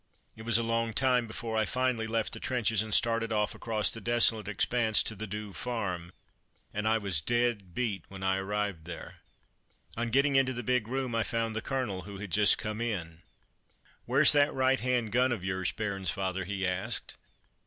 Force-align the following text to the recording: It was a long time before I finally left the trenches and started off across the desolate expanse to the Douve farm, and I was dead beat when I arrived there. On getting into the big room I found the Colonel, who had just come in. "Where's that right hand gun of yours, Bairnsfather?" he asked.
It 0.35 0.41
was 0.45 0.57
a 0.57 0.63
long 0.63 0.93
time 0.93 1.27
before 1.27 1.55
I 1.55 1.63
finally 1.65 2.07
left 2.07 2.33
the 2.33 2.39
trenches 2.39 2.81
and 2.81 2.91
started 2.91 3.31
off 3.31 3.53
across 3.53 3.91
the 3.91 4.01
desolate 4.01 4.47
expanse 4.47 5.03
to 5.03 5.15
the 5.15 5.27
Douve 5.27 5.53
farm, 5.55 6.11
and 6.73 6.87
I 6.87 6.97
was 6.97 7.21
dead 7.21 7.75
beat 7.75 8.05
when 8.07 8.23
I 8.23 8.37
arrived 8.37 8.85
there. 8.85 9.17
On 9.95 10.09
getting 10.09 10.35
into 10.37 10.53
the 10.53 10.63
big 10.63 10.87
room 10.87 11.13
I 11.13 11.21
found 11.21 11.55
the 11.55 11.61
Colonel, 11.61 12.01
who 12.01 12.17
had 12.17 12.31
just 12.31 12.57
come 12.57 12.81
in. 12.81 13.21
"Where's 14.05 14.31
that 14.31 14.51
right 14.55 14.79
hand 14.79 15.11
gun 15.11 15.31
of 15.31 15.43
yours, 15.45 15.71
Bairnsfather?" 15.71 16.45
he 16.47 16.65
asked. 16.65 17.15